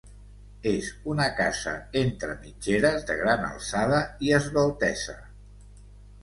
[0.69, 5.17] És una casa entre mitgeres, de gran alçada i esveltesa.